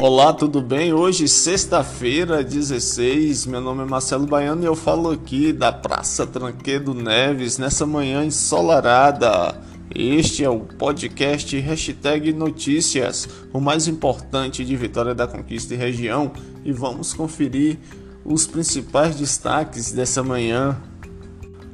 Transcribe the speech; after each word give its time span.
Olá, 0.00 0.32
tudo 0.32 0.62
bem? 0.62 0.92
Hoje, 0.92 1.26
sexta-feira, 1.26 2.44
16, 2.44 3.46
meu 3.46 3.60
nome 3.60 3.82
é 3.82 3.84
Marcelo 3.84 4.28
Baiano 4.28 4.62
e 4.62 4.64
eu 4.64 4.76
falo 4.76 5.10
aqui 5.10 5.52
da 5.52 5.72
Praça 5.72 6.24
Tranquedo 6.24 6.94
Neves 6.94 7.58
nessa 7.58 7.84
manhã 7.84 8.24
ensolarada. 8.24 9.60
Este 9.92 10.44
é 10.44 10.48
o 10.48 10.60
podcast 10.60 11.58
Hashtag 11.58 12.32
Notícias, 12.32 13.28
o 13.52 13.60
mais 13.60 13.88
importante 13.88 14.64
de 14.64 14.76
Vitória 14.76 15.16
da 15.16 15.26
Conquista 15.26 15.74
e 15.74 15.76
região, 15.76 16.30
e 16.64 16.70
vamos 16.70 17.12
conferir 17.12 17.76
os 18.24 18.46
principais 18.46 19.16
destaques 19.16 19.90
dessa 19.90 20.22
manhã. 20.22 20.80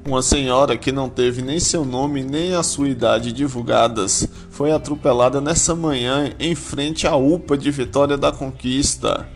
Uma 0.06 0.20
senhora 0.20 0.76
que 0.76 0.92
não 0.92 1.08
teve 1.08 1.40
nem 1.40 1.58
seu 1.58 1.82
nome 1.82 2.22
nem 2.22 2.54
a 2.54 2.62
sua 2.62 2.90
idade 2.90 3.32
divulgadas 3.32 4.28
foi 4.50 4.70
atropelada 4.70 5.40
nessa 5.40 5.74
manhã 5.74 6.30
em 6.38 6.54
frente 6.54 7.06
à 7.06 7.16
UPA 7.16 7.56
de 7.56 7.70
Vitória 7.70 8.18
da 8.18 8.30
Conquista. 8.30 9.26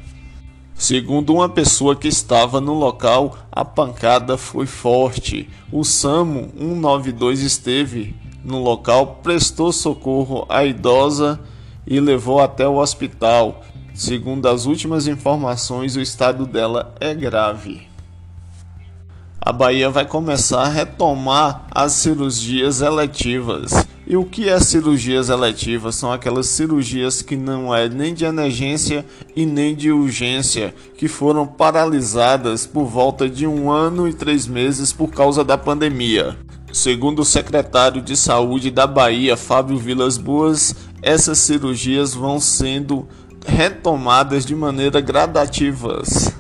Segundo 0.74 1.32
uma 1.32 1.48
pessoa 1.48 1.96
que 1.96 2.06
estava 2.06 2.60
no 2.60 2.74
local, 2.74 3.38
a 3.50 3.64
pancada 3.64 4.36
foi 4.36 4.66
forte. 4.66 5.48
O 5.72 5.84
SAMU 5.84 6.50
192 6.58 7.41
esteve 7.41 8.14
no 8.44 8.62
local, 8.62 9.20
prestou 9.22 9.72
socorro 9.72 10.44
à 10.50 10.66
idosa 10.66 11.41
e 11.86 11.98
levou 11.98 12.41
até 12.41 12.69
o 12.69 12.77
hospital. 12.77 13.62
Segundo 13.94 14.46
as 14.46 14.66
últimas 14.66 15.08
informações, 15.08 15.96
o 15.96 16.00
estado 16.00 16.44
dela 16.44 16.94
é 17.00 17.14
grave 17.14 17.88
a 19.41 19.52
Bahia 19.52 19.88
vai 19.88 20.05
começar 20.05 20.62
a 20.62 20.69
retomar 20.69 21.66
as 21.70 21.92
cirurgias 21.92 22.80
eletivas. 22.80 23.87
E 24.06 24.16
o 24.16 24.24
que 24.24 24.48
é 24.48 24.59
cirurgias 24.59 25.28
eletivas? 25.28 25.95
São 25.95 26.11
aquelas 26.12 26.47
cirurgias 26.47 27.23
que 27.23 27.37
não 27.37 27.74
é 27.74 27.88
nem 27.88 28.14
de 28.14 28.25
emergência 28.25 29.05
e 29.36 29.47
nem 29.47 29.77
de 29.77 29.92
urgência, 29.92 30.75
que 30.97 31.06
foram 31.06 31.47
paralisadas 31.47 32.67
por 32.67 32.86
volta 32.86 33.28
de 33.28 33.47
um 33.47 33.70
ano 33.70 34.08
e 34.08 34.12
três 34.12 34.47
meses 34.47 34.92
por 34.92 35.11
causa 35.11 35.45
da 35.45 35.56
pandemia. 35.56 36.36
Segundo 36.73 37.20
o 37.20 37.25
secretário 37.25 38.02
de 38.02 38.17
Saúde 38.17 38.70
da 38.70 38.86
Bahia, 38.86 39.36
Fábio 39.36 39.78
Vilas 39.78 40.19
Boas, 40.19 40.75
essas 41.00 41.39
cirurgias 41.39 42.12
vão 42.14 42.41
sendo 42.41 43.06
retomadas 43.47 44.45
de 44.45 44.55
maneira 44.55 45.00
gradativas 45.00 46.38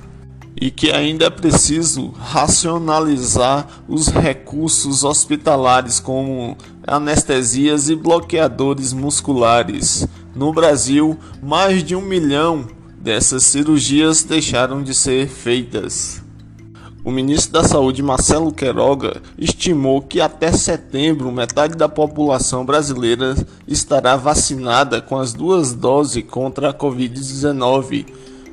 e 0.60 0.70
que 0.70 0.90
ainda 0.90 1.26
é 1.26 1.30
preciso 1.30 2.12
racionalizar 2.18 3.66
os 3.88 4.08
recursos 4.08 5.04
hospitalares 5.04 6.00
como 6.00 6.56
anestesias 6.86 7.88
e 7.88 7.94
bloqueadores 7.94 8.92
musculares. 8.92 10.06
No 10.34 10.52
Brasil, 10.52 11.16
mais 11.42 11.84
de 11.84 11.94
um 11.94 12.02
milhão 12.02 12.66
dessas 13.00 13.44
cirurgias 13.44 14.24
deixaram 14.24 14.82
de 14.82 14.94
ser 14.94 15.28
feitas. 15.28 16.22
O 17.04 17.12
ministro 17.12 17.52
da 17.52 17.64
Saúde, 17.64 18.02
Marcelo 18.02 18.52
Queiroga, 18.52 19.22
estimou 19.38 20.02
que 20.02 20.20
até 20.20 20.52
setembro 20.52 21.30
metade 21.30 21.76
da 21.76 21.88
população 21.88 22.66
brasileira 22.66 23.36
estará 23.66 24.16
vacinada 24.16 25.00
com 25.00 25.16
as 25.16 25.32
duas 25.32 25.72
doses 25.72 26.24
contra 26.28 26.70
a 26.70 26.74
Covid-19 26.74 28.06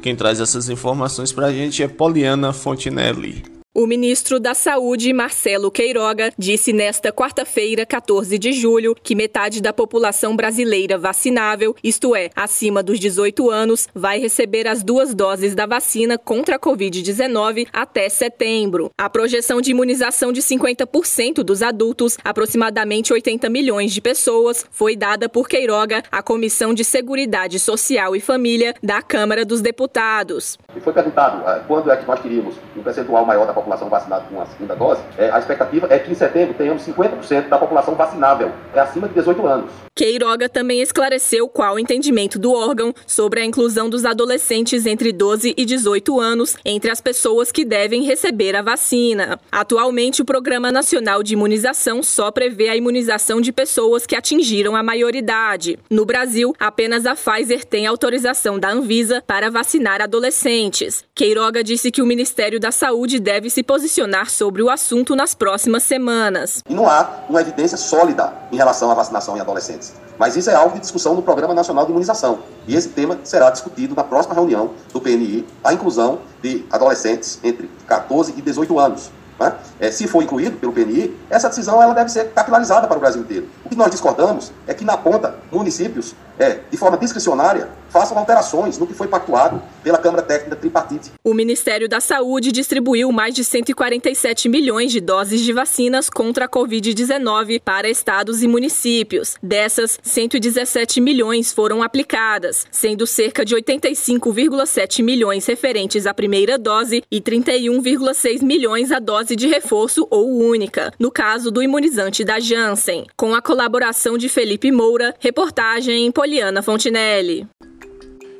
quem 0.05 0.15
traz 0.15 0.39
essas 0.39 0.69
informações 0.69 1.31
para 1.31 1.47
a 1.47 1.51
gente 1.51 1.81
é 1.81 1.87
Poliana 1.87 2.53
Fontinelli. 2.53 3.54
O 3.77 3.85
ministro 3.85 4.39
da 4.39 4.53
Saúde, 4.53 5.11
Marcelo 5.11 5.69
Queiroga, 5.69 6.31
disse 6.37 6.71
nesta 6.71 7.11
quarta-feira, 7.11 7.85
14 7.85 8.39
de 8.39 8.53
julho, 8.53 8.95
que 9.03 9.13
metade 9.13 9.61
da 9.61 9.73
população 9.73 10.33
brasileira 10.33 10.97
vacinável, 10.97 11.75
isto 11.83 12.15
é, 12.15 12.29
acima 12.33 12.81
dos 12.81 12.97
18 13.01 13.49
anos, 13.49 13.89
vai 13.93 14.17
receber 14.17 14.65
as 14.65 14.81
duas 14.81 15.13
doses 15.13 15.53
da 15.53 15.65
vacina 15.65 16.17
contra 16.17 16.55
a 16.55 16.59
Covid-19 16.59 17.67
até 17.73 18.07
setembro. 18.07 18.91
A 18.97 19.09
projeção 19.09 19.59
de 19.59 19.71
imunização 19.71 20.31
de 20.31 20.41
50% 20.41 21.43
dos 21.43 21.61
adultos, 21.61 22.17
aproximadamente 22.23 23.11
80 23.11 23.49
milhões 23.49 23.91
de 23.91 23.99
pessoas, 23.99 24.65
foi 24.71 24.95
dada 24.95 25.27
por 25.27 25.49
Queiroga 25.49 26.01
à 26.09 26.23
Comissão 26.23 26.73
de 26.73 26.85
Seguridade 26.85 27.59
Social 27.59 28.15
e 28.15 28.21
Família 28.21 28.73
da 28.81 29.01
Câmara 29.01 29.43
dos 29.43 29.59
Deputados. 29.59 30.57
E 30.73 30.79
foi 30.79 30.93
perguntado 30.93 31.41
uh, 31.41 31.61
quando 31.67 31.91
é 31.91 31.97
que 31.97 32.07
nós 32.07 32.21
teríamos 32.21 32.55
um 32.73 32.81
percentual 32.81 33.25
maior 33.25 33.45
da 33.45 33.51
população 33.51 33.64
população 33.65 33.89
vacinada 33.89 34.25
com 34.29 34.39
a 34.39 34.45
segunda 34.45 34.75
dose, 34.75 35.01
é, 35.17 35.31
a 35.31 35.39
expectativa 35.39 35.87
é 35.89 35.97
que 35.97 36.11
em 36.11 36.15
setembro 36.15 36.53
tenhamos 36.53 36.85
50% 36.85 37.49
da 37.49 37.57
população 37.57 37.95
vacinável, 37.95 38.51
é 38.73 38.79
acima 38.79 39.07
de 39.07 39.15
18 39.15 39.45
anos. 39.45 39.85
Queiroga 39.95 40.49
também 40.49 40.81
esclareceu 40.81 41.47
qual 41.47 41.75
o 41.75 41.79
entendimento 41.79 42.37
do 42.37 42.51
órgão 42.51 42.93
sobre 43.07 43.39
a 43.39 43.45
inclusão 43.45 43.89
dos 43.89 44.03
adolescentes 44.03 44.85
entre 44.85 45.13
12 45.13 45.53
e 45.55 45.65
18 45.65 46.19
anos 46.19 46.57
entre 46.65 46.91
as 46.91 46.99
pessoas 46.99 47.49
que 47.49 47.63
devem 47.63 48.03
receber 48.03 48.57
a 48.57 48.61
vacina. 48.61 49.39
Atualmente, 49.49 50.21
o 50.21 50.25
Programa 50.25 50.69
Nacional 50.69 51.23
de 51.23 51.33
Imunização 51.33 52.03
só 52.03 52.29
prevê 52.29 52.67
a 52.67 52.75
imunização 52.75 53.39
de 53.39 53.53
pessoas 53.53 54.05
que 54.05 54.17
atingiram 54.17 54.75
a 54.75 54.83
maioridade. 54.83 55.79
No 55.89 56.05
Brasil, 56.05 56.53
apenas 56.59 57.05
a 57.05 57.15
Pfizer 57.15 57.63
tem 57.63 57.87
autorização 57.87 58.59
da 58.59 58.71
Anvisa 58.71 59.23
para 59.25 59.49
vacinar 59.49 60.01
adolescentes. 60.01 61.05
Queiroga 61.15 61.63
disse 61.63 61.89
que 61.89 62.01
o 62.01 62.05
Ministério 62.05 62.59
da 62.59 62.69
Saúde 62.69 63.17
deve 63.17 63.49
se 63.55 63.63
posicionar 63.63 64.29
sobre 64.29 64.61
o 64.61 64.69
assunto 64.69 65.15
nas 65.15 65.33
próximas 65.33 65.83
semanas. 65.83 66.61
E 66.67 66.73
não 66.73 66.89
há 66.89 67.23
uma 67.29 67.39
evidência 67.39 67.77
sólida 67.77 68.33
em 68.51 68.57
relação 68.57 68.91
à 68.91 68.93
vacinação 68.93 69.37
em 69.37 69.39
adolescentes. 69.39 69.93
Mas 70.19 70.35
isso 70.35 70.49
é 70.49 70.55
alvo 70.55 70.75
de 70.75 70.81
discussão 70.81 71.13
no 71.13 71.21
Programa 71.21 71.53
Nacional 71.53 71.85
de 71.85 71.91
Imunização. 71.91 72.39
E 72.67 72.75
esse 72.75 72.89
tema 72.89 73.17
será 73.23 73.49
discutido 73.49 73.95
na 73.95 74.03
próxima 74.03 74.35
reunião 74.35 74.71
do 74.91 74.99
PNI, 74.99 75.45
a 75.63 75.73
inclusão 75.73 76.19
de 76.41 76.65
adolescentes 76.69 77.39
entre 77.45 77.69
14 77.87 78.33
e 78.35 78.41
18 78.41 78.77
anos. 78.77 79.09
Né? 79.39 79.53
É, 79.79 79.91
se 79.91 80.07
for 80.07 80.23
incluído 80.23 80.57
pelo 80.57 80.71
PNI, 80.71 81.15
essa 81.29 81.49
decisão 81.49 81.81
ela 81.81 81.93
deve 81.93 82.09
ser 82.09 82.31
capitalizada 82.31 82.87
para 82.87 82.97
o 82.97 82.99
Brasil 82.99 83.21
inteiro. 83.21 83.47
O 83.63 83.69
que 83.69 83.75
nós 83.75 83.91
discordamos 83.91 84.51
é 84.67 84.73
que, 84.73 84.85
na 84.85 84.97
ponta, 84.97 85.35
municípios, 85.51 86.15
é, 86.37 86.59
de 86.69 86.77
forma 86.77 86.97
discricionária, 86.97 87.69
façam 87.95 88.17
alterações 88.17 88.77
no 88.77 88.85
que 88.85 88.93
foi 88.93 89.07
pactuado 89.07 89.61
pela 89.81 89.97
Câmara 89.97 90.21
Técnica 90.21 90.57
Tripartite. 90.57 91.13
O 91.23 91.33
Ministério 91.33 91.87
da 91.87 92.01
Saúde 92.01 92.51
distribuiu 92.51 93.09
mais 93.09 93.33
de 93.33 93.41
147 93.41 94.49
milhões 94.49 94.91
de 94.91 94.99
doses 94.99 95.39
de 95.39 95.53
vacinas 95.53 96.09
contra 96.09 96.43
a 96.43 96.49
Covid-19 96.49 97.61
para 97.63 97.89
estados 97.89 98.43
e 98.43 98.49
municípios. 98.49 99.37
Dessas, 99.41 99.97
117 100.03 100.99
milhões 100.99 101.53
foram 101.53 101.81
aplicadas, 101.81 102.67
sendo 102.69 103.07
cerca 103.07 103.45
de 103.45 103.55
85,7 103.55 105.01
milhões 105.01 105.45
referentes 105.45 106.05
à 106.05 106.13
primeira 106.13 106.57
dose 106.57 107.01
e 107.09 107.21
31,6 107.21 108.43
milhões 108.43 108.91
à 108.91 108.99
dose 108.99 109.24
de 109.33 109.47
reforço 109.47 110.05
ou 110.11 110.37
única, 110.37 110.91
no 110.99 111.09
caso 111.09 111.49
do 111.49 111.63
imunizante 111.63 112.25
da 112.25 112.37
Janssen. 112.37 113.05
Com 113.15 113.33
a 113.33 113.41
colaboração 113.41 114.17
de 114.17 114.27
Felipe 114.27 114.73
Moura, 114.73 115.15
reportagem 115.19 116.11
Poliana 116.11 116.61
Fontinelli. 116.61 117.47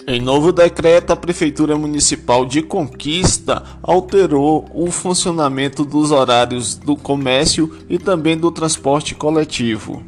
Em 0.05 0.19
novo 0.19 0.51
decreto, 0.51 1.11
a 1.11 1.15
Prefeitura 1.15 1.77
Municipal 1.77 2.45
de 2.45 2.61
Conquista 2.61 3.63
alterou 3.81 4.69
o 4.71 4.91
funcionamento 4.91 5.85
dos 5.85 6.11
horários 6.11 6.75
do 6.75 6.95
comércio 6.95 7.75
e 7.89 7.97
também 7.97 8.37
do 8.37 8.51
transporte 8.51 9.15
coletivo. 9.15 10.03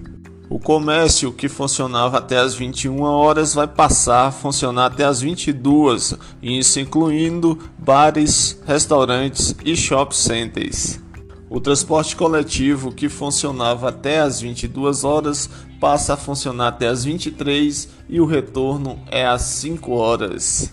O 0.50 0.60
comércio 0.60 1.34
que 1.34 1.50
funcionava 1.50 2.20
até 2.20 2.38
as 2.38 2.56
21 2.56 3.02
horas 3.02 3.54
vai 3.54 3.68
passar 3.68 4.28
a 4.28 4.32
funcionar 4.32 4.86
até 4.86 5.04
as 5.04 5.20
22, 5.20 6.16
isso 6.42 6.80
incluindo 6.80 7.60
bares, 7.78 8.58
restaurantes 8.66 9.54
e 9.66 9.76
shopping 9.76 10.16
centers. 10.16 11.02
O 11.50 11.60
transporte 11.60 12.16
coletivo 12.16 12.94
que 12.94 13.10
funcionava 13.10 13.90
até 13.90 14.20
as 14.20 14.40
22 14.40 15.04
horas 15.04 15.50
passa 15.82 16.14
a 16.14 16.18
funcionar 16.18 16.70
até 16.70 16.88
as 16.88 17.04
23 17.04 17.90
e 18.08 18.22
o 18.22 18.26
retorno 18.26 19.00
é 19.12 19.28
às 19.28 19.42
5 19.42 19.92
horas. 19.92 20.72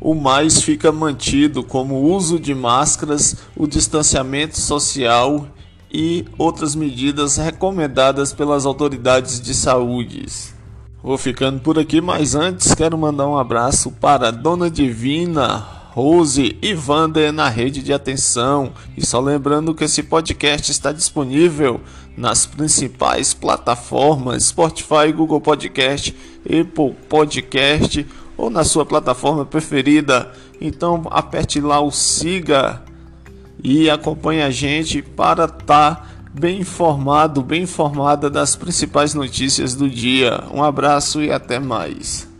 O 0.00 0.14
mais 0.14 0.62
fica 0.62 0.92
mantido 0.92 1.64
como 1.64 1.94
o 1.94 2.12
uso 2.12 2.38
de 2.38 2.54
máscaras, 2.54 3.36
o 3.56 3.66
distanciamento 3.66 4.58
social 4.60 5.48
e 5.94 6.24
outras 6.36 6.74
medidas 6.74 7.36
recomendadas 7.36 8.32
pelas 8.32 8.66
autoridades 8.66 9.40
de 9.40 9.54
saúde. 9.54 10.26
Vou 11.00 11.16
ficando 11.16 11.60
por 11.60 11.78
aqui, 11.78 12.00
mas 12.00 12.34
antes 12.34 12.74
quero 12.74 12.98
mandar 12.98 13.28
um 13.28 13.38
abraço 13.38 13.92
para 13.92 14.32
Dona 14.32 14.68
Divina, 14.68 15.58
Rose 15.92 16.58
e 16.60 16.74
Vander 16.74 17.32
na 17.32 17.48
rede 17.48 17.80
de 17.80 17.92
atenção. 17.92 18.72
E 18.96 19.06
só 19.06 19.20
lembrando 19.20 19.72
que 19.72 19.84
esse 19.84 20.02
podcast 20.02 20.72
está 20.72 20.90
disponível 20.90 21.80
nas 22.16 22.44
principais 22.44 23.32
plataformas 23.32 24.46
Spotify, 24.46 25.12
Google 25.14 25.40
Podcast, 25.40 26.12
Apple 26.44 26.96
Podcast 27.08 28.04
ou 28.36 28.50
na 28.50 28.64
sua 28.64 28.84
plataforma 28.84 29.46
preferida. 29.46 30.32
Então 30.60 31.06
aperte 31.10 31.60
lá 31.60 31.80
o 31.80 31.92
siga 31.92 32.82
e 33.64 33.88
acompanhe 33.88 34.42
a 34.42 34.50
gente 34.50 35.00
para 35.00 35.46
estar 35.46 35.94
tá 35.94 36.06
bem 36.38 36.60
informado, 36.60 37.42
bem 37.42 37.62
informada 37.62 38.28
das 38.28 38.54
principais 38.54 39.14
notícias 39.14 39.74
do 39.74 39.88
dia. 39.88 40.44
Um 40.52 40.62
abraço 40.62 41.22
e 41.22 41.32
até 41.32 41.58
mais. 41.58 42.33